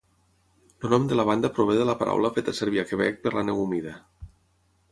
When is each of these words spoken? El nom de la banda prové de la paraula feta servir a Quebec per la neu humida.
El 0.87 0.93
nom 0.93 1.03
de 1.11 1.17
la 1.19 1.25
banda 1.29 1.51
prové 1.57 1.75
de 1.81 1.85
la 1.89 1.95
paraula 2.01 2.31
feta 2.39 2.55
servir 2.61 2.81
a 2.85 2.89
Quebec 2.93 3.21
per 3.27 3.37
la 3.37 3.47
neu 3.51 3.63
humida. 3.67 3.93